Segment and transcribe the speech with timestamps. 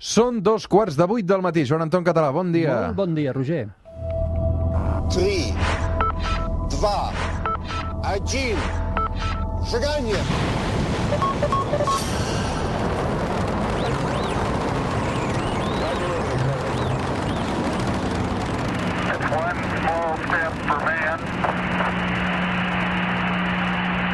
[0.00, 1.66] Són dos quarts de vuit del matí.
[1.68, 2.72] Joan Anton Català, bon dia.
[2.86, 3.66] Molt bon dia, Roger.
[5.12, 5.52] 3,
[6.72, 7.12] 2,
[8.08, 8.56] 1,
[9.68, 10.22] seganya!
[19.30, 21.18] One small step for man,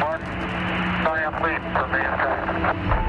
[0.03, 0.23] one
[1.07, 3.06] giant leap for.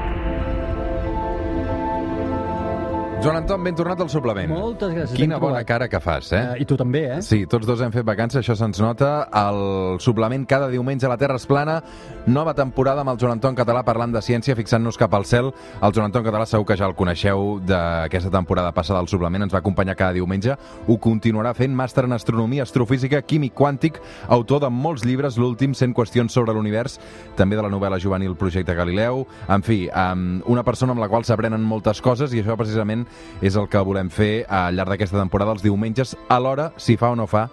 [3.21, 4.47] Joan Anton, ben tornat al suplement.
[4.47, 5.67] Moltes gràcies, Quina ben bona trobat.
[5.67, 6.39] cara que fas, eh?
[6.53, 7.21] Uh, I tu també, eh?
[7.21, 9.27] Sí, tots dos hem fet vacances, això se'ns nota.
[9.35, 11.81] El suplement cada diumenge a la Terra es plana.
[12.27, 15.51] Nova temporada amb el Joan Anton Català parlant de ciència, fixant-nos cap al cel.
[15.81, 19.43] El Joan Anton Català segur que ja el coneixeu d'aquesta temporada passada del suplement.
[19.43, 20.55] Ens va acompanyar cada diumenge.
[20.87, 23.99] Ho continuarà fent màster en astronomia, astrofísica, químic quàntic,
[24.29, 26.95] autor de molts llibres, l'últim 100 qüestions sobre l'univers,
[27.35, 29.25] també de la novel·la juvenil Projecte Galileu.
[29.49, 33.08] En fi, um, una persona amb la qual s'aprenen moltes coses i això precisament
[33.41, 37.13] és el que volem fer al llarg d'aquesta temporada els diumenges, a l'hora, si fa
[37.13, 37.47] o no fa,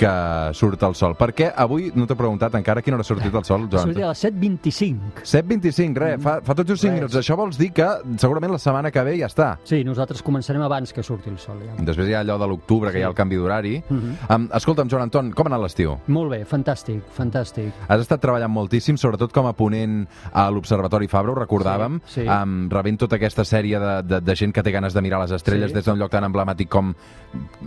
[0.00, 1.12] que surt el sol.
[1.18, 3.90] Per què avui, no t'he preguntat encara a quina hora ha sortit el sol, Joan?
[3.90, 5.24] Sortia a les 7.25.
[5.28, 7.00] 7.25, res, fa, fa tot just 5 Res.
[7.00, 7.16] minuts.
[7.20, 9.50] Això vols dir que segurament la setmana que ve ja està.
[9.68, 11.60] Sí, nosaltres començarem abans que surti el sol.
[11.66, 11.76] Ja.
[11.90, 13.74] Després hi ha allò de l'octubre, que hi ha el canvi d'horari.
[13.88, 14.16] Mhm.
[14.30, 15.98] um, escolta'm, Joan Anton, com ha anat l'estiu?
[16.08, 17.72] Molt bé, fantàstic, fantàstic.
[17.88, 22.26] Has estat treballant moltíssim, sobretot com a ponent a l'Observatori Fabra, ho recordàvem, Sí, sí.
[22.30, 25.32] Um, rebent tota aquesta sèrie de, de, de gent que té ganes de mirar les
[25.32, 25.74] estrelles Sí.
[25.74, 26.94] des d'un lloc tan emblemàtic com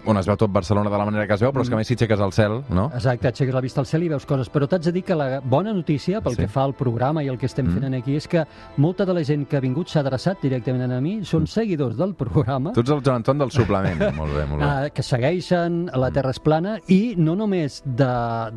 [0.06, 1.72] on es veu tot Barcelona de la manera que es veu, però és Mm.
[1.72, 2.90] que a més si aixeques al cel, no?
[2.94, 5.40] Exacte, aixeques la vista al cel i veus coses, però t'haig de dir que la
[5.42, 6.42] bona notícia pel Sí.
[6.44, 7.80] que fa al programa i el que estem Mm.
[7.80, 8.46] fent aquí és que
[8.78, 12.16] molta de la gent que ha vingut s'ha adreçat directament a mi, són seguidors del
[12.16, 14.00] programa, Tu ets el Joan Anton del suplement.
[14.16, 14.88] molt bé, molt bé.
[14.88, 18.06] eh, que segueixen la Terra és plana i no només de,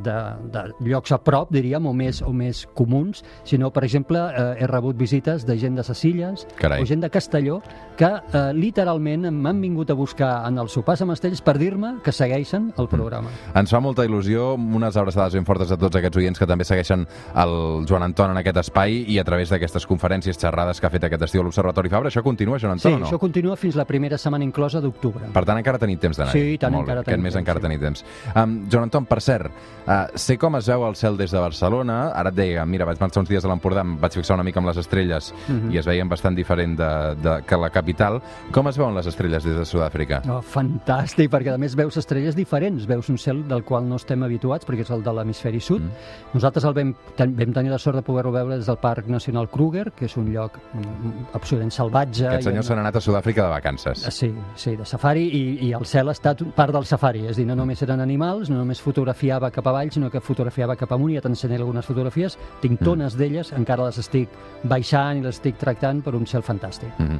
[0.02, 0.16] de,
[0.52, 4.66] de llocs a prop, diríem, o més, o més comuns, sinó, per exemple, eh, he
[4.66, 6.82] rebut visites de gent de Cecilles Carai.
[6.82, 7.60] o gent de Castelló
[7.96, 12.12] que eh, literalment m'han vingut a buscar en el sopars amb estrelles per dir-me que
[12.12, 13.30] segueixen el programa.
[13.56, 17.06] Ens fa molta il·lusió, unes abraçades ben fortes a tots aquests oients que també segueixen
[17.40, 17.54] el
[17.88, 21.22] Joan Anton en aquest espai i a través d'aquestes conferències xerrades que ha fet aquest
[21.24, 22.10] estiu a l'Observatori Fabra.
[22.12, 23.06] Això continua, Joan Sí, Anton, o no?
[23.08, 25.30] això continua fins la primera setmana inclosa d'octubre.
[25.32, 27.32] Per tant, encara tenim temps d'anar Sí, i tant, Molt bé, encara Aquest tenim mes
[27.34, 27.78] temps, encara sí.
[27.80, 28.04] temps.
[28.36, 29.50] Um, Joan Anton, per cert,
[29.86, 32.10] uh, sé com es veu el cel des de Barcelona.
[32.12, 34.60] Ara et deia, mira, vaig marxar uns dies a l'Empordà, em vaig fixar una mica
[34.60, 35.72] amb les estrelles Mhm.
[35.72, 38.20] i es veien bastant diferent de, de, que la capital.
[38.52, 40.20] Com es veuen les estrelles des de Sud-àfrica?
[40.28, 44.22] Oh, fantàstic, perquè a més veus estrelles diferents, veus un cel del qual no estem
[44.26, 45.84] habituats, perquè és el de l'hemisferi sud.
[45.84, 46.34] Mm.
[46.36, 49.50] Nosaltres el vam, ten, vam tenir la sort de poder-ho veure des del Parc Nacional
[49.52, 52.26] Kruger, que és un lloc mm, absolutament salvatge.
[52.30, 54.06] Aquests i senyors s'han anat a Sud-àfrica de vacances.
[54.14, 57.40] Sí, sí, de safari, i, i el cel ha estat part del safari, és a
[57.40, 61.14] dir, no només eren animals, no només fotografiava cap avall, sinó que fotografiava cap amunt,
[61.16, 64.32] ja t'ensenyaré algunes fotografies, tinc tones d'elles, encara les estic
[64.64, 66.92] baixant i les estic tractant per un cel fantàstic.
[67.02, 67.16] Mm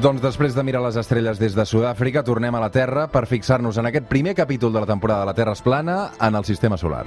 [0.00, 3.76] Doncs després de mirar les estrelles des de Sud-àfrica, tornem a la Terra per fixar-nos
[3.80, 6.78] en aquest primer capítol de la temporada de la Terra es plana en el sistema
[6.78, 7.06] solar.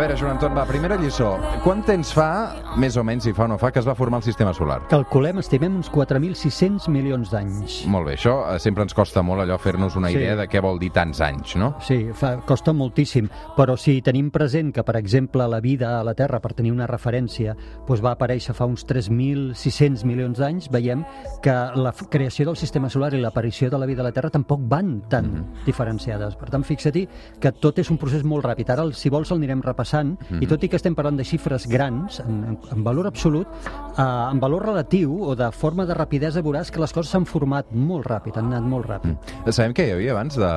[0.00, 1.34] A veure, Joan Anton, va, primera lliçó.
[1.60, 4.22] Quant temps fa, més o menys, si fa o no fa, que es va formar
[4.22, 4.78] el sistema solar?
[4.88, 7.82] Calculem, estimem, uns 4.600 milions d'anys.
[7.92, 10.16] Molt bé, això eh, sempre ens costa molt allò fer-nos una Sí.
[10.16, 11.74] idea de què vol dir tants anys, no?
[11.84, 13.28] Sí, fa, costa moltíssim,
[13.58, 16.86] però si tenim present que, per exemple, la vida a la Terra, per tenir una
[16.88, 17.54] referència,
[17.86, 21.04] doncs va aparèixer fa uns 3.600 milions d'anys, veiem
[21.42, 24.60] que la creació del sistema solar i l'aparició de la vida a la Terra tampoc
[24.64, 25.64] van tan Mhm.
[25.66, 26.36] diferenciades.
[26.36, 27.06] Per tant, fixa-t'hi
[27.38, 28.70] que tot és un procés molt ràpid.
[28.70, 30.42] Ara, si vols, el anirem repassant, Mhm.
[30.42, 33.46] i tot i que estem parlant de xifres grans, en, en, en valor absolut,
[33.96, 37.72] eh, en valor relatiu o de forma de rapidesa veuràs que les coses s'han format
[37.72, 39.16] molt ràpid, han anat molt ràpid.
[39.50, 40.52] Sabem què hi havia abans de,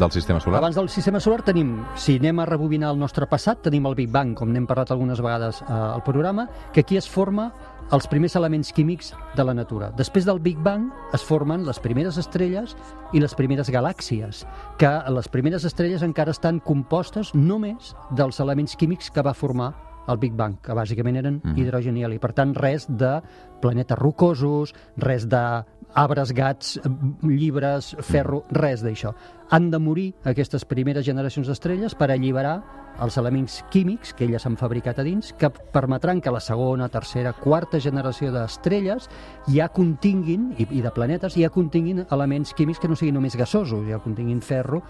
[0.00, 0.58] del sistema solar?
[0.58, 4.10] Abans del sistema solar tenim, si anem a rebobinar el nostre passat, tenim el Big
[4.10, 7.52] Bang, com n'hem parlat algunes vegades eh, al programa, que aquí es forma
[7.94, 9.92] els primers elements químics de la natura.
[9.96, 12.74] Després del Big Bang es formen les primeres estrelles
[13.14, 14.44] i les primeres galàxies,
[14.80, 19.74] que les primeres estrelles encara estan compostes només dels elements químics que va formar
[20.08, 21.56] el Big Bang, que bàsicament eren Mhm.
[21.58, 22.18] hidrogen i heli.
[22.18, 23.22] Per tant, res de
[23.60, 26.80] planetes rocosos, res de arbres, gats,
[27.22, 29.14] llibres, ferro, res d'això.
[29.50, 32.58] Han de morir aquestes primeres generacions d'estrelles per alliberar
[33.02, 37.34] els elements químics que elles han fabricat a dins, que permetran que la segona, tercera,
[37.36, 39.10] quarta generació d'estrelles
[39.52, 43.84] ja continguin, i, i de planetes, ja continguin elements químics que no siguin només gasosos,
[43.88, 44.82] ja continguin ferro,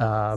[0.00, 0.36] eh,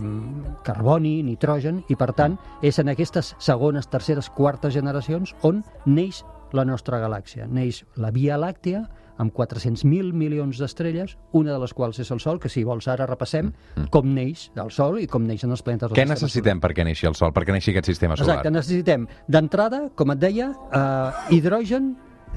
[0.68, 6.24] carboni, nitrogen, i per tant és en aquestes segones, terceres, quartes generacions on neix
[6.54, 7.48] la nostra galàxia.
[7.48, 8.86] Neix la Via Làctea
[9.21, 13.07] amb 400.000 milions d'estrelles, una de les quals és el Sol, que si vols ara
[13.10, 13.51] repassem
[13.94, 17.33] com neix el Sol i com neixen els planetes Què necessitem perquè neixi el Sol,
[17.36, 18.39] perquè neixi aquest sistema solar?
[18.39, 21.94] Exacte, necessitem d'entrada, com et deia, eh, hidrogen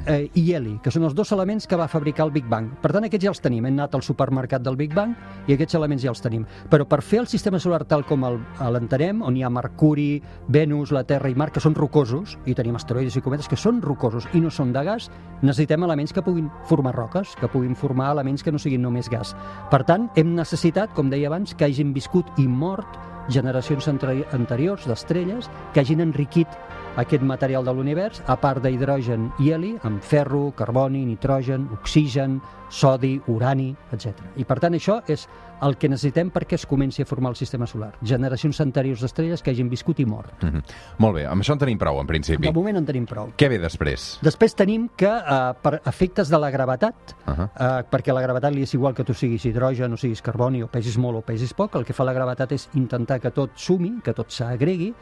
[0.06, 2.68] eh, i heli, que són els dos elements que va fabricar el Big Bang.
[2.82, 3.64] Per tant, aquests ja els tenim.
[3.66, 5.14] Hem anat al supermercat del Big Bang
[5.46, 6.44] i aquests elements ja els tenim.
[6.70, 11.04] Però per fer el sistema solar tal com l'entenem, on hi ha Mercuri, Venus, la
[11.08, 14.42] Terra i Mart, que són rocosos, i tenim asteroides i cometes que són rocosos i
[14.44, 15.10] no són de gas,
[15.42, 19.34] necessitem elements que puguin formar roques, que puguin formar elements que no siguin només gas.
[19.70, 22.98] Per tant, hem necessitat, com deia abans, que hagin viscut i mort
[23.28, 26.48] generacions anteriors d'estrelles que hagin enriquit
[26.96, 33.20] aquest material de l'univers, a part d'hidrogen i heli, amb ferro, carboni, nitrogen, oxigen, sodi,
[33.30, 34.24] urani, etc.
[34.36, 35.28] I per tant això és
[35.62, 37.94] el que necessitem perquè es comenci a formar el sistema solar.
[38.04, 40.42] Generacions anteriors d'estrelles que hagin viscut i mort.
[40.42, 40.62] Mhm.
[40.98, 42.42] Molt bé, amb això en tenim prou, en principi.
[42.42, 43.30] De moment en tenim prou.
[43.38, 44.18] Què ve després?
[44.22, 46.94] Després tenim que, eh, per efectes de la gravetat,
[47.26, 47.50] Uh -huh.
[47.56, 50.66] eh, perquè la gravetat li és igual que tu siguis hidrogen o siguis carboni o
[50.66, 54.00] pesis molt o pesis poc, el que fa la gravetat és intentar que tot sumi,
[54.02, 54.94] que tot s'agregui,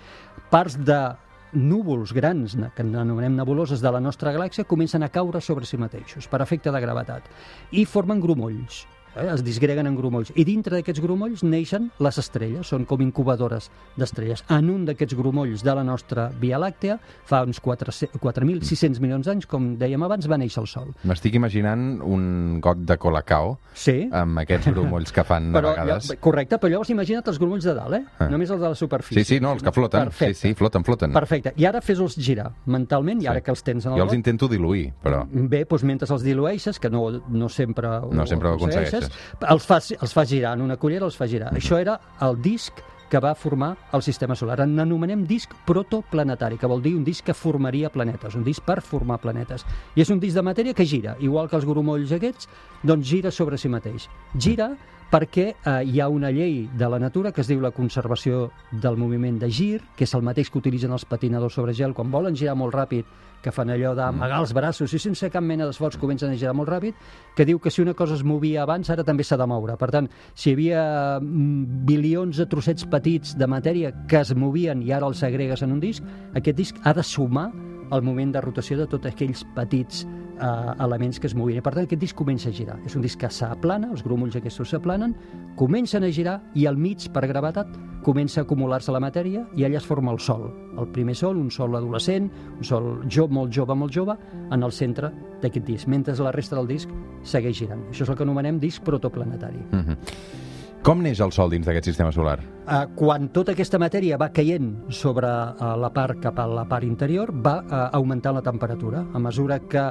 [0.50, 1.16] parts de
[1.54, 6.28] núvols grans, que anomenem nebuloses de la nostra galàxia, comencen a caure sobre si mateixos,
[6.28, 7.30] per efecte de gravetat,
[7.72, 8.84] i formen grumolls.
[9.16, 9.28] Eh?
[9.34, 14.44] es disgreguen en grumolls i dintre d'aquests grumolls neixen les estrelles, són com incubadores d'estrelles.
[14.50, 19.46] En un d'aquests grumolls de la nostra Via Làctea, fa uns 400 4.600 milions d'anys,
[19.46, 20.90] com dèiem abans, va néixer el Sol.
[21.04, 26.10] M'estic imaginant un got de colacao Sí, amb aquests grumolls que fan de però, vegades.
[26.10, 28.02] lla- correcte, però llavors imagina't els grumolls de dalt, eh?
[28.18, 28.28] Ah.
[28.30, 29.24] Només els de la superfície.
[29.24, 30.04] Sí, sí, no, els que floten.
[30.10, 30.34] Perfecte.
[30.34, 31.12] Sí, sí, floten, floten.
[31.12, 31.52] Perfecte.
[31.56, 33.44] I ara fes-los girar mentalment, i ara Sí.
[33.44, 35.24] que els tens en el Jo els got, intento diluir, però...
[35.30, 39.03] Bé, doncs mentre els dilueixes, que no, no sempre ho, No sempre ho aconsegueixes.
[39.50, 41.52] Els fas, els fas girar en una cullera, els fas girar.
[41.54, 42.82] Això era el disc
[43.14, 44.58] que va formar el sistema solar.
[44.64, 48.80] En anomenem disc protoplanetari, que vol dir un disc que formaria planetes, un disc per
[48.82, 49.62] formar planetes.
[49.94, 52.48] I és un disc de matèria que gira, igual que els grumolls aquests,
[52.82, 54.08] doncs gira sobre si mateix.
[54.34, 54.72] Gira
[55.12, 58.96] perquè eh, hi ha una llei de la natura que es diu la conservació del
[58.98, 62.34] moviment de gir, que és el mateix que utilitzen els patinadors sobre gel quan volen
[62.34, 63.06] girar molt ràpid,
[63.44, 66.70] que fan allò d'amagar els braços i sense cap mena d'esforç comencen a girar molt
[66.72, 66.96] ràpid,
[67.36, 69.76] que diu que si una cosa es movia abans, ara també s'ha de moure.
[69.80, 70.82] Per tant, si hi havia
[71.20, 75.76] mm, bilions de trossets petits de matèria que es movien i ara els agregues en
[75.76, 76.02] un disc,
[76.34, 77.50] aquest disc ha de sumar
[77.92, 81.58] el moment de rotació de tots aquells petits eh, elements que es movien.
[81.58, 82.78] I, per tant, aquest disc comença a girar.
[82.86, 85.14] És un disc que s'aplana, els grumolls aquests s'aplanen,
[85.56, 87.70] comencen a girar i al mig, per gravetat,
[88.04, 90.46] comença a acumular-se la matèria i allà es forma el Sol.
[90.78, 94.16] El primer Sol, un Sol adolescent, un Sol jove, molt jove, molt jove,
[94.50, 95.10] en el centre
[95.42, 96.90] d'aquest disc, mentre la resta del disc
[97.22, 97.88] segueix girant.
[97.90, 99.68] Això és el que anomenem disc protoplanetari.
[99.72, 100.42] Mhm.
[100.84, 102.42] Com neix el Sol dins d'aquest sistema solar?
[102.44, 106.84] Eh, quan tota aquesta matèria va caient sobre eh, la part cap a la part
[106.84, 109.06] interior, va eh, augmentant la temperatura.
[109.14, 109.86] A mesura que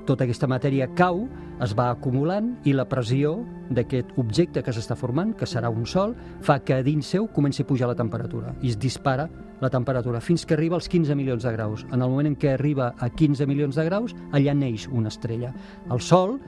[0.00, 1.26] tota aquesta matèria cau,
[1.62, 3.36] es va acumulant i la pressió
[3.72, 7.62] d'aquest objecte que s'està formant, que serà un sol, fa que a dins seu comenci
[7.62, 9.28] a pujar la temperatura i es dispara
[9.62, 11.86] la temperatura fins que arriba als 15 milions de graus.
[11.92, 15.52] En el moment en què arriba a 15 milions de graus, allà neix una estrella.
[15.90, 16.40] El Sol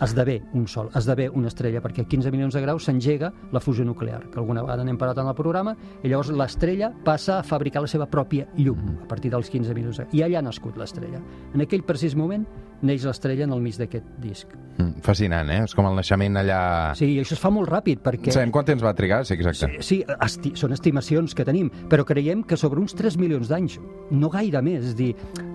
[0.00, 3.84] esdevé un sol, esdevé una estrella, perquè a 15 milions de graus s'engega la fusió
[3.84, 7.84] nuclear, que alguna vegada n'hem parlat en el programa, i llavors l'estrella passa a fabricar
[7.84, 11.20] la seva pròpia llum a partir dels 15 milions de I allà ha nascut l'estrella.
[11.54, 12.46] En aquell precís moment
[12.86, 14.52] neix l'estrella en el mig d'aquest disc.
[14.80, 15.60] Mm, Fascinant, eh?
[15.66, 16.60] És com el naixement allà...
[16.96, 18.32] Sí, això es fa molt ràpid, perquè...
[18.32, 19.22] Sabem quant temps va trigar?
[19.28, 19.68] Sí, exacte.
[19.80, 23.78] Sí, sí esti són estimacions que tenim, però creiem que sobre uns 3 milions d'anys,
[24.10, 24.90] no gaire més.
[24.92, 25.10] És dir,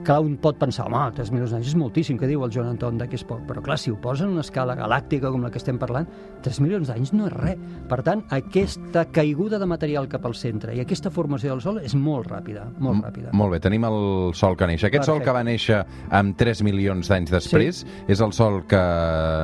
[0.06, 3.00] clar, un pot pensar, home, 3 milions d'anys és moltíssim, que diu el Joan Anton
[3.02, 5.52] de que és poc, però clar, si ho posen en una escala galàctica com la
[5.54, 6.10] que estem parlant,
[6.46, 7.66] 3 milions d'anys no és res.
[7.90, 11.96] Per tant, aquesta caiguda de material cap al centre i aquesta formació del Sol és
[11.98, 13.34] molt ràpida, molt ràpida.
[13.34, 14.84] Molt bé, tenim el Sol que neix.
[14.86, 15.32] Aquest Sol Perfecte.
[15.32, 15.82] que va néixer
[16.14, 18.82] amb 3 milions d'anys després és el Sol que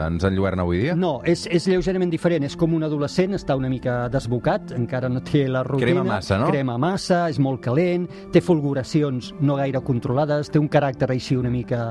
[0.07, 0.95] ens enlluerna avui dia?
[0.99, 2.43] No, és, és lleugerament diferent.
[2.47, 5.91] És com un adolescent, està una mica desbocat, encara no té la rutina.
[5.91, 6.49] Crema massa, no?
[6.51, 11.53] Crema massa, és molt calent, té fulguracions no gaire controlades, té un caràcter així una
[11.53, 11.85] mica...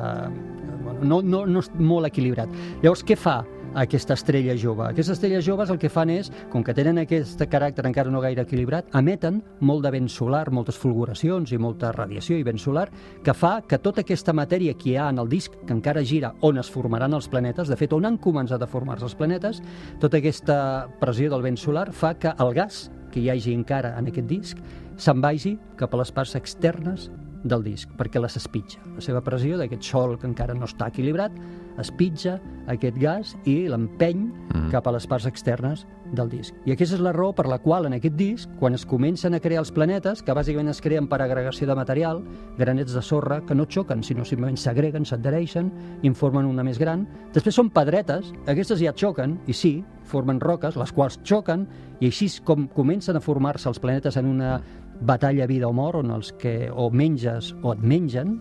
[0.81, 2.53] Bueno, no, no, no és molt equilibrat.
[2.83, 3.41] Llavors, què fa
[3.75, 4.87] aquesta estrella jove?
[4.89, 8.43] Aquestes estrelles joves el que fan és, com que tenen aquest caràcter encara no gaire
[8.43, 12.89] equilibrat, emeten molt de vent solar, moltes fulguracions i molta radiació i vent solar,
[13.25, 16.35] que fa que tota aquesta matèria que hi ha en el disc, que encara gira
[16.47, 19.62] on es formaran els planetes, de fet, on han començat a formar-se els planetes,
[20.00, 20.61] tota aquesta
[21.00, 24.61] pressió del vent solar fa que el gas que hi hagi encara en aquest disc
[25.00, 27.09] se'n vagi cap a les parts externes
[27.44, 28.80] del disc, perquè les espitja.
[28.94, 31.32] La seva pressió d'aquest sol que encara no està equilibrat
[31.80, 34.70] espitja aquest gas i l'empeny Mhm.
[34.70, 36.54] cap a les parts externes del disc.
[36.66, 39.40] I aquesta és la raó per la qual en aquest disc, quan es comencen a
[39.40, 42.25] crear els planetes, que bàsicament es creen per agregació de material,
[42.59, 46.78] granets de sorra, que no xoquen, sinó simplement s'agreguen, s'adhereixen i en formen una més
[46.78, 47.06] gran.
[47.32, 51.68] Després són pedretes, aquestes ja xoquen, i sí, formen roques, les quals xoquen,
[52.00, 54.61] i així com comencen a formar-se els planetes en una
[55.00, 58.38] batalla vida o mort, on els que o menges o et mengen,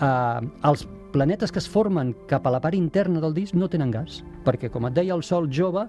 [0.00, 3.90] eh, els planetes que es formen cap a la part interna del disc no tenen
[3.90, 5.86] gas, perquè, com et deia, el Sol jove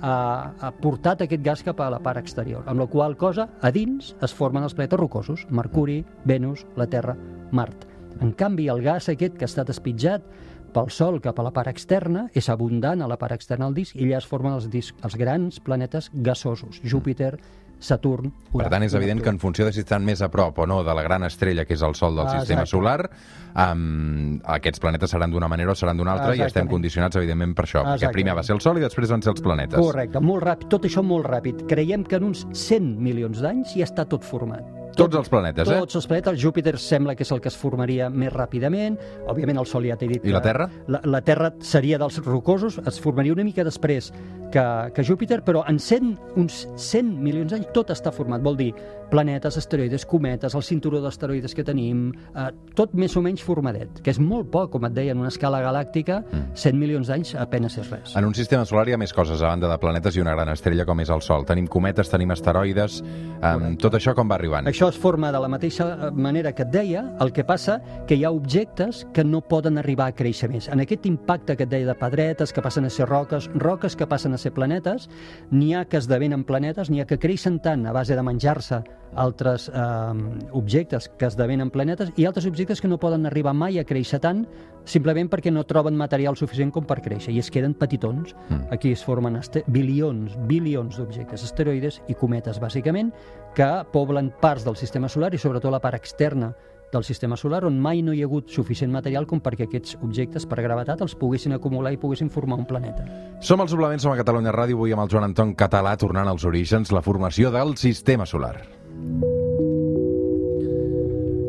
[0.00, 0.16] ha,
[0.58, 4.14] ha portat aquest gas cap a la part exterior, amb la qual cosa, a dins,
[4.22, 7.16] es formen els planetes rocosos, Mercuri, Venus, la Terra,
[7.52, 7.86] Mart.
[8.22, 10.26] En canvi, el gas aquest que ha estat espitjat
[10.74, 13.96] pel Sol cap a la part externa és abundant a la part externa del disc
[13.96, 17.36] i allà es formen els, discs, els grans planetes gasosos, Júpiter,
[17.84, 20.58] Saturn, Per Urà tant, és evident que en funció de si estan més a prop
[20.58, 22.70] o no de la gran estrella que és el Sol del Ah, sistema exacte.
[22.70, 23.10] solar,
[23.54, 27.66] um, aquests planetes seran d'una manera o seran d'una altra i estem condicionats, evidentment, per
[27.66, 27.82] això.
[27.82, 28.14] Perquè Exactament.
[28.18, 29.78] primer va ser el Sol i després van ser els planetes.
[29.78, 31.66] Correcte, molt ràpid, tot això molt ràpid.
[31.68, 34.64] Creiem que en uns 100 milions d'anys ja està tot format.
[34.94, 35.74] Tots els planetes, eh?
[35.80, 36.38] Tots els planetes.
[36.40, 38.96] Júpiter sembla que és el que es formaria més ràpidament.
[39.26, 40.68] Òbviament el Sol ja t'he dit I la que- Terra?
[40.86, 44.12] La, la Terra seria dels rocosos, es formaria una mica després
[44.52, 48.42] que, que Júpiter, però en 100, uns 100 milions d'anys tot està format.
[48.44, 48.72] Vol dir
[49.10, 54.10] planetes, asteroides, cometes, el cinturó d'asteroides que tenim, eh, tot més o menys formadet, que
[54.10, 56.54] és molt poc, com et deia, en una escala galàctica, Mm.
[56.54, 58.16] 100 milions d'anys apenas és res.
[58.16, 60.48] En un sistema solar hi ha més coses a banda de planetes i una gran
[60.48, 61.44] estrella com és el Sol.
[61.46, 63.02] Tenim cometes, tenim asteroides...
[63.44, 64.66] Um, tot això com va arribant?
[64.70, 68.24] Això es forma de la mateixa manera que et deia, el que passa que hi
[68.24, 70.68] ha objectes que no poden arribar a créixer més.
[70.72, 74.06] En aquest impacte que et deia de pedretes, que passen a ser roques, roques que
[74.06, 75.08] passen a ser planetes,
[75.50, 78.82] n'hi ha que esdevenen planetes, n'hi ha que creixen tant a base de menjar-se
[79.14, 83.86] altres eh, objectes que esdevenen planetes i altres objectes que no poden arribar mai a
[83.86, 84.44] créixer tant
[84.84, 88.34] simplement perquè no troben material suficient com per créixer i es queden petitons.
[88.48, 88.68] Mm.
[88.74, 93.12] Aquí es formen bilions, bilions d'objectes, asteroides i cometes, bàsicament,
[93.54, 96.52] que poblen parts del sistema solar i sobretot la part externa
[96.94, 100.46] del sistema solar on mai no hi ha hagut suficient material com perquè aquests objectes
[100.46, 103.06] per gravetat els poguessin acumular i poguessin formar un planeta.
[103.44, 106.46] Som al Suplement, som a Catalunya Ràdio, avui amb el Joan Anton Català, tornant als
[106.48, 108.56] orígens, la formació del sistema solar.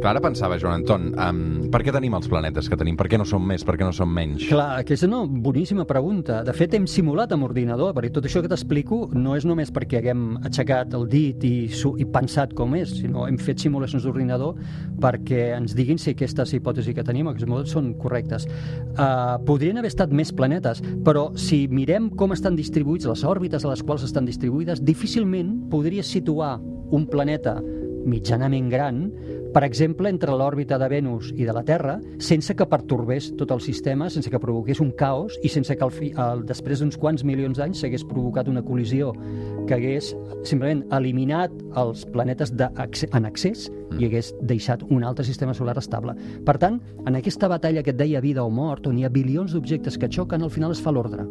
[0.06, 1.38] Ara pensava, Joan Anton, um,
[1.74, 2.98] per què tenim els planetes que tenim?
[3.00, 3.64] Per què no som més?
[3.66, 4.44] Per què no som menys?
[4.52, 6.44] Clar, aquesta és una boníssima pregunta.
[6.46, 10.02] De fet, hem simulat amb ordinador, perquè tot això que t'explico no és només perquè
[10.02, 14.60] haguem aixecat el dit i, i pensat com és, sinó hem fet simulacions d'ordinador
[15.02, 18.46] perquè ens diguin si aquestes hipòtesis que tenim, aquests models, són correctes.
[18.96, 23.74] Uh, podrien haver estat més planetes, però si mirem com estan distribuïts, les òrbites a
[23.74, 26.56] les quals estan distribuïdes, difícilment podries situar
[26.96, 27.58] un planeta
[28.06, 29.10] mitjanament gran,
[29.56, 33.62] per exemple, entre l'òrbita de Venus i de la Terra, sense que pertorbés tot el
[33.64, 37.24] sistema, sense que provoqués un caos i sense que al fi, al, després d'uns quants
[37.24, 39.14] milions d'anys s'hagués provocat una col·lisió
[39.66, 40.12] que hagués
[40.44, 46.18] simplement eliminat els planetes en excés i hagués deixat un altre sistema solar estable.
[46.46, 49.56] Per tant, en aquesta batalla que et deia vida o mort, on hi ha bilions
[49.56, 51.24] d'objectes que xoquen, al final es fa l'ordre.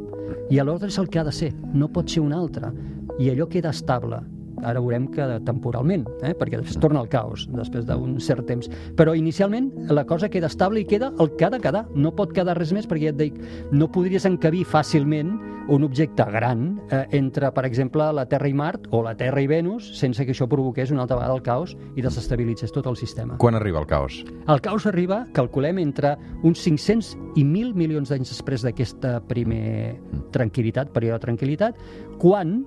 [0.48, 2.72] I l'ordre és el que ha de ser, no pot ser un altre.
[3.20, 4.24] I allò queda estable
[4.64, 6.34] ara veurem que temporalment, eh?
[6.38, 8.70] perquè després torna el caos després d'un cert temps.
[8.98, 11.86] Però inicialment la cosa queda estable i queda el que ha de quedar.
[11.94, 13.40] No pot quedar res més perquè ja et dic,
[13.72, 15.34] no podries encabir fàcilment
[15.68, 19.48] un objecte gran eh, entre, per exemple, la Terra i Mart o la Terra i
[19.48, 23.38] Venus sense que això provoqués una altra vegada el caos i desestabilitzés tot el sistema.
[23.40, 24.22] Quan arriba el caos?
[24.48, 29.96] El caos arriba, calculem, entre uns 500 i 1.000 milions d'anys després d'aquesta primer
[30.36, 31.80] tranquil·litat, període de tranquil·litat,
[32.20, 32.60] quan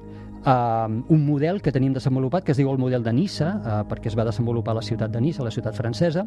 [0.46, 4.12] uh, un model que tenim desenvolupat, que es diu el model de Nissa, uh, perquè
[4.12, 6.26] es va desenvolupar a la ciutat de Nissa, la ciutat francesa,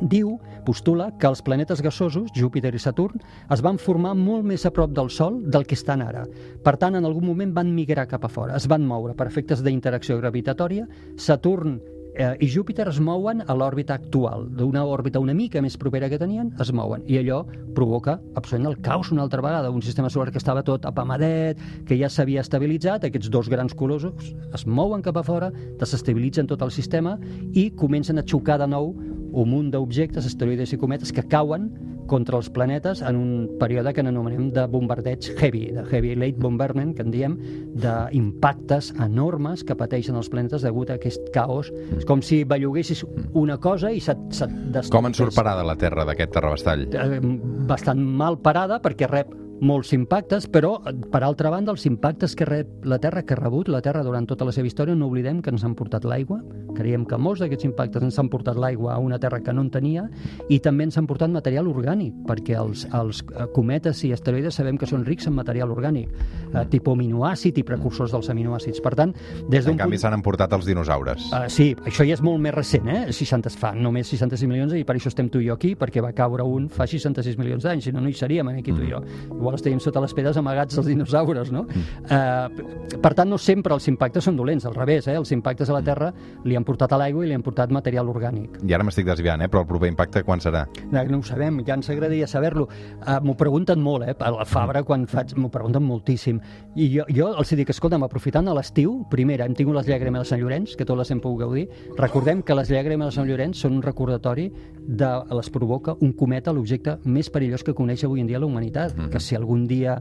[0.00, 4.72] diu, postula, que els planetes gasosos, Júpiter i Saturn, es van formar molt més a
[4.74, 6.24] prop del Sol del que estan ara.
[6.64, 9.64] Per tant, en algun moment van migrar cap a fora, es van moure per efectes
[9.64, 10.86] d'interacció gravitatòria.
[11.16, 11.80] Saturn
[12.18, 16.18] eh, i Júpiter es mouen a l'òrbita actual, d'una òrbita una mica més propera que
[16.20, 17.44] tenien, es mouen, i allò
[17.76, 21.98] provoca absolutament el caos una altra vegada, un sistema solar que estava tot apamadet, que
[22.00, 26.74] ja s'havia estabilitzat, aquests dos grans colossos es mouen cap a fora, desestabilitzen tot el
[26.74, 27.16] sistema
[27.54, 28.92] i comencen a xocar de nou
[29.28, 31.70] un munt d'objectes, asteroides i cometes que cauen
[32.08, 36.94] contra els planetes en un període que n'anomenem de bombardeig heavy, de heavy late bombardment,
[36.96, 37.36] que en diem,
[37.78, 41.70] d'impactes enormes que pateixen els planetes degut a aquest caos.
[41.96, 43.04] És com si belluguessis
[43.38, 46.88] una cosa i se't, se't Com en surt parada la Terra d'aquest terrabastall?
[46.92, 47.20] eh,
[47.68, 52.44] bastant mal parada perquè rep molts impactes, però, eh, per altra banda, els impactes que
[52.44, 55.42] rep la Terra, que ha rebut la Terra durant tota la seva història, no oblidem
[55.42, 56.40] que ens han portat l'aigua.
[56.76, 59.70] Creiem que molts d'aquests impactes ens han portat l'aigua a una Terra que no en
[59.70, 60.08] tenia
[60.48, 64.78] i també ens han portat material orgànic, perquè els, els eh, cometes i asteroides sabem
[64.78, 66.12] que són rics en material orgànic,
[66.54, 68.80] eh, tipus aminoàcid i precursors dels aminoàcids.
[68.84, 69.14] Per tant,
[69.48, 70.02] des En d'un canvi, punt...
[70.02, 71.28] s'han emportat els dinosaures.
[71.32, 73.12] Uh, sí, això ja és molt més recent, eh?
[73.12, 76.12] 60 fa només 66 milions i per això estem tu i jo aquí, perquè va
[76.16, 79.02] caure un fa 66 milions d'anys, si no, no hi seríem aquí tu i jo.
[79.48, 81.62] Igual estaríem sota les pedres amagats dels dinosaures, no?
[82.04, 85.14] Uh, per tant, no sempre els impactes són dolents, al revés, eh?
[85.16, 86.10] Els impactes a la Terra
[86.44, 88.58] li han portat a l'aigua i li han portat material orgànic.
[88.68, 89.48] I ara m'estic desviant, eh?
[89.48, 90.66] però el proper impacte quan serà?
[90.92, 92.66] No, no ho sabem, ja ens agradaria saber-lo.
[92.98, 94.16] Uh, m'ho pregunten molt, eh?
[94.20, 95.32] A la Fabra, quan faig...
[95.38, 96.42] M'ho pregunten moltíssim.
[96.76, 100.28] I jo, jo els dic, escolta'm, aprofitant a l'estiu, primera, hem tingut les llàgrimes de
[100.28, 101.64] Sant Llorenç, que tots les hem pogut gaudir.
[101.96, 104.50] Recordem que les llàgrimes de Sant Llorenç són un recordatori
[104.84, 108.94] de les provoca un cometa, l'objecte més perillós que coneix avui en dia la humanitat,
[108.94, 109.10] mm -hmm.
[109.10, 109.96] que si algun dia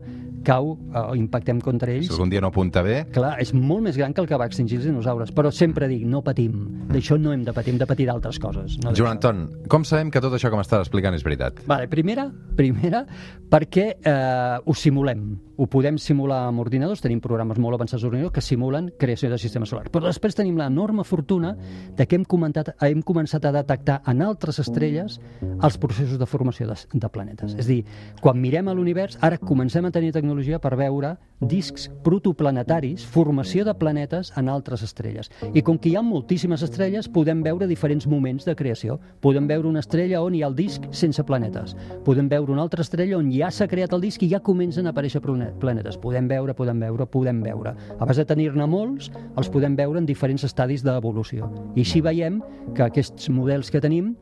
[0.47, 3.83] cau eh, o impactem contra ells, Si algun dia no apunta bé, Clar, és molt
[3.87, 6.87] més gran que el que va extingir els dinosaures, però sempre dic, no patim.
[6.91, 8.77] D'això no hem de patir, hem de patir d'altres coses.
[8.83, 9.17] No Joan.
[9.17, 11.63] Anton, com sabem que tot això que m'estàs explicant és veritat?
[11.67, 12.29] Vale, primera,
[12.59, 13.05] primera
[13.51, 15.46] perquè eh, ho simulem.
[15.57, 19.65] Ho podem simular amb ordinadors, tenim programes molt avançats d'ordinador que simulen creació de sistema
[19.65, 19.87] solar.
[19.89, 21.55] Però després tenim l'enorme fortuna
[21.97, 26.67] de que hem, comentat, hem començat a detectar en altres estrelles els processos de formació
[26.69, 27.55] de, de planetes.
[27.57, 27.79] És dir,
[28.21, 33.73] quan mirem a l'univers, ara comencem a tenir tecnologia per veure discs protoplanetaris, formació de
[33.77, 35.31] planetes en altres estrelles.
[35.57, 38.99] I com que hi ha moltíssimes estrelles, podem veure diferents moments de creació.
[39.25, 41.73] Podem veure una estrella on hi ha el disc sense planetes.
[42.05, 44.93] Podem veure una altra estrella on ja s'ha creat el disc i ja comencen a
[44.93, 45.97] aparèixer plane- planetes.
[45.97, 47.75] Podem veure, podem veure, podem veure.
[47.99, 51.51] A base de tenir-ne molts, els podem veure en diferents estadis d'evolució.
[51.75, 52.41] I així veiem
[52.75, 54.15] que aquests models que tenim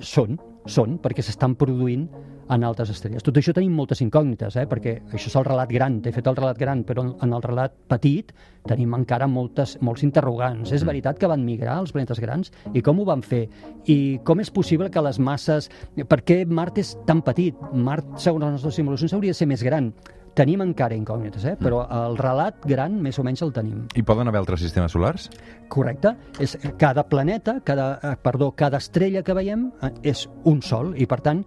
[0.00, 2.08] són, són, perquè s'estan produint
[2.50, 3.22] en altres estrelles.
[3.22, 4.64] Tot això tenim moltes incògnites, eh?
[4.66, 7.76] perquè això és el relat gran, t'he fet el relat gran, però en- el relat
[7.86, 8.32] petit
[8.66, 10.72] tenim encara moltes, molts interrogants.
[10.72, 12.50] És veritat que van migrar els planetes grans?
[12.74, 13.44] I com ho van fer?
[13.86, 15.70] I com és possible que les masses...
[16.08, 17.54] Per què Mart és tan petit?
[17.72, 19.92] Mart, segons les nostres simulacions, hauria de ser més gran.
[20.40, 21.56] Tenim encara incògnites, eh?
[21.60, 23.82] però el relat gran més o menys el tenim.
[23.92, 25.26] Hi poden haver altres sistemes solars?
[25.68, 26.14] Correcte.
[26.40, 31.04] És, cada planeta, cada, eh, perdó, cada estrella que veiem eh, és un sol i,
[31.10, 31.42] per tant,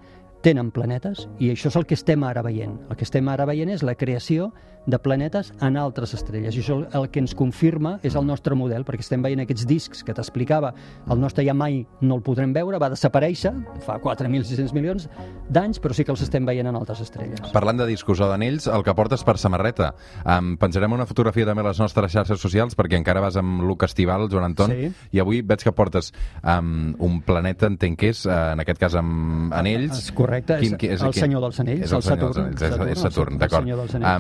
[0.45, 2.75] tenen planetes i això és el que estem ara veient.
[2.91, 4.51] El que estem ara veient és la creació
[4.85, 8.83] de planetes en altres estrelles i això el que ens confirma és el nostre model
[8.83, 10.73] perquè estem veient aquests discs que t'explicava
[11.09, 13.53] el nostre ja mai no el podrem veure va desaparèixer
[13.85, 15.07] fa 4.600 milions
[15.49, 18.67] d'anys però sí que els estem veient en altres estrelles Parlant de discos o d'anells,
[18.67, 19.93] el que portes per samarreta.
[20.25, 23.83] Um, penjarem una fotografia també a les nostres xarxes socials perquè encara vas amb look
[23.85, 24.91] estival, Joan Anton, Sí.
[25.11, 26.11] i avui veig que portes
[26.43, 29.97] um, un planeta, entenc que és, uh, en aquest cas amb anells.
[29.99, 32.97] És correcte, és el senyor dels anells, és el, el Saturn, dels anells, Saturn, és,
[32.97, 33.67] és Saturn, d'acord.
[33.67, 34.15] dels anells.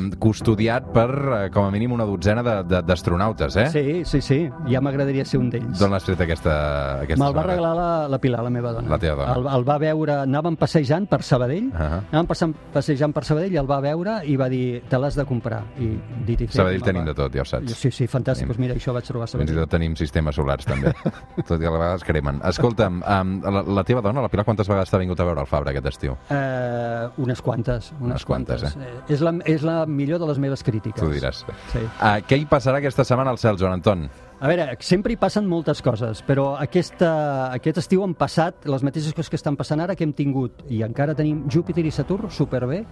[0.53, 3.65] Custodiat per, uh, com a mínim, una dotzena d'astronautes, eh?
[3.73, 4.37] Sí, sí, sí,
[4.69, 6.53] ja m'agradaria ser un d'ells D'on l'has tret aquesta,
[7.01, 8.91] aquesta Me'l va regalar la, la Pilar, la meva dona.
[8.91, 9.33] La teva dona.
[9.39, 11.99] El, el va veure, anàvem passejant per Sabadell, uh Ahà.
[12.11, 15.25] anàvem passant, passejant per Sabadell i el va veure i va dir, te l'has de
[15.25, 15.63] comprar.
[15.81, 15.89] I
[16.27, 16.55] dit i fet.
[16.59, 17.73] Sabadell me'l tenim va- de tot, ja ho saps.
[17.79, 18.47] Sí, sí, fantàstic.
[18.47, 19.63] Doncs mira, això vaig trobar a Fins i Sabadell.
[19.65, 20.93] tot tenim sistemes solars, també.
[21.47, 22.41] tot i que a vegades cremen.
[22.53, 25.47] Escolta'm, um, la, la teva dona, la Pilar, quantes vegades t'ha vingut a veure el
[25.49, 26.15] Fabra aquest estiu?
[26.29, 30.65] Eh, unes quantes, unes, Unes quantes, Eh, és, la, és la millor de les meves
[30.65, 30.99] crítiques.
[30.99, 31.41] Tu diràs.
[31.71, 31.81] Sí.
[31.81, 34.05] Uh, què hi passarà aquesta setmana al cel, Joan Anton?
[34.43, 37.13] A veure, sempre hi passen moltes coses, però aquesta,
[37.55, 40.81] aquest estiu han passat les mateixes coses que estan passant ara que hem tingut, i
[40.83, 42.83] encara tenim Júpiter i Saturn superbé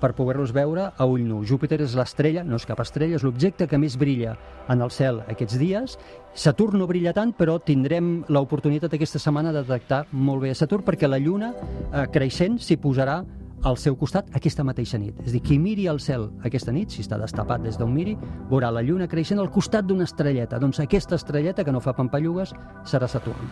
[0.00, 1.42] per poder-los veure a ull nu.
[1.46, 4.36] Júpiter és l'estrella, no és cap estrella, és l'objecte que més brilla
[4.72, 5.98] en el cel aquests dies.
[6.34, 11.10] Saturn no brilla tant, però tindrem l'oportunitat aquesta setmana de detectar molt bé Saturn perquè
[11.10, 13.20] la Lluna eh, creixent s'hi posarà
[13.62, 15.14] al seu costat aquesta mateixa nit.
[15.20, 18.16] És a dir, qui miri al cel aquesta nit, si està destapat des d'on miri,
[18.50, 20.58] veurà la lluna creixent al costat d'una estrelleta.
[20.58, 23.50] Doncs aquesta estrelleta, que no fa pampallugues, serà Saturn.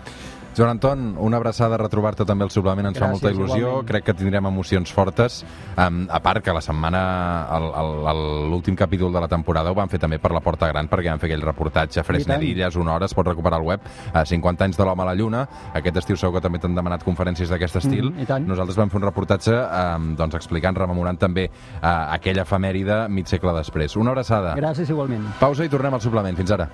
[0.56, 3.86] Joan Anton, una abraçada a retrobar-te també al suplement, ens fa Gràcies, molta il·lusió, igualment.
[3.86, 5.44] crec que tindrem emocions fortes,
[5.76, 7.02] um, a part que la setmana,
[8.48, 11.20] l'últim capítol de la temporada ho van fer també per la Porta Gran, perquè van
[11.22, 13.80] fer aquell reportatge a Fresnedilles, una hora, es pot recuperar al web,
[14.12, 15.44] a 50 anys de l'home a la Lluna,
[15.74, 18.46] aquest estiu segur que també t'han demanat conferències d'aquest estil, Mhm, i tant.
[18.48, 23.56] nosaltres vam fer un reportatge um, doncs, explicant, rememorant també uh, aquella efemèride mig segle
[23.58, 23.96] després.
[24.00, 24.54] Una abraçada.
[24.58, 25.26] Gràcies igualment.
[25.42, 26.38] Pausa i tornem al suplement.
[26.38, 26.70] Fins ara.